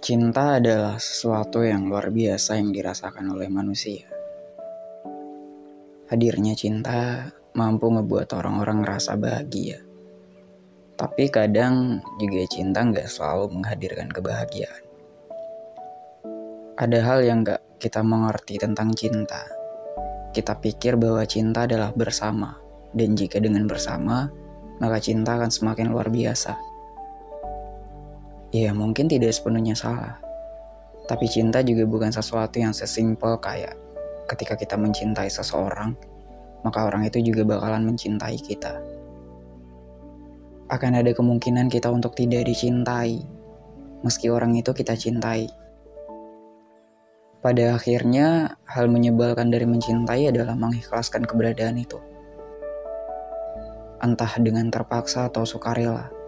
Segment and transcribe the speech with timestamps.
[0.00, 4.08] Cinta adalah sesuatu yang luar biasa yang dirasakan oleh manusia.
[6.08, 9.84] Hadirnya cinta mampu ngebuat orang-orang ngerasa bahagia.
[10.96, 14.82] Tapi kadang juga cinta nggak selalu menghadirkan kebahagiaan.
[16.80, 19.44] Ada hal yang nggak kita mengerti tentang cinta.
[20.32, 22.56] Kita pikir bahwa cinta adalah bersama,
[22.96, 24.32] dan jika dengan bersama,
[24.80, 26.69] maka cinta akan semakin luar biasa.
[28.50, 30.18] Ya mungkin tidak sepenuhnya salah.
[31.06, 33.78] Tapi cinta juga bukan sesuatu yang sesimpel kayak
[34.26, 35.94] ketika kita mencintai seseorang,
[36.66, 38.82] maka orang itu juga bakalan mencintai kita.
[40.66, 43.22] Akan ada kemungkinan kita untuk tidak dicintai,
[44.02, 45.46] meski orang itu kita cintai.
[47.38, 52.02] Pada akhirnya, hal menyebalkan dari mencintai adalah mengikhlaskan keberadaan itu.
[54.02, 56.19] Entah dengan terpaksa atau sukarela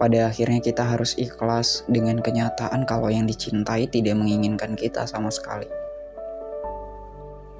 [0.00, 5.68] pada akhirnya kita harus ikhlas dengan kenyataan kalau yang dicintai tidak menginginkan kita sama sekali.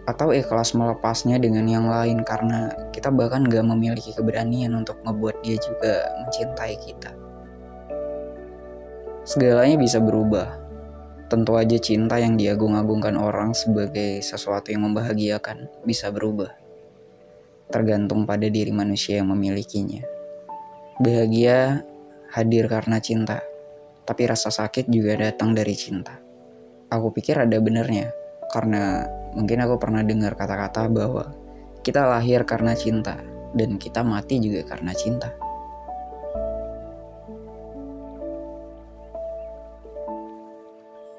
[0.08, 5.60] Atau ikhlas melepasnya dengan yang lain karena kita bahkan gak memiliki keberanian untuk membuat dia
[5.60, 7.12] juga mencintai kita.
[9.28, 10.56] Segalanya bisa berubah.
[11.28, 16.56] Tentu aja cinta yang diagung-agungkan orang sebagai sesuatu yang membahagiakan bisa berubah.
[17.68, 20.02] Tergantung pada diri manusia yang memilikinya.
[20.98, 21.86] Bahagia
[22.30, 23.42] hadir karena cinta,
[24.06, 26.18] tapi rasa sakit juga datang dari cinta.
[26.90, 28.10] Aku pikir ada benernya,
[28.50, 31.30] karena mungkin aku pernah dengar kata-kata bahwa
[31.86, 33.18] kita lahir karena cinta,
[33.54, 35.34] dan kita mati juga karena cinta.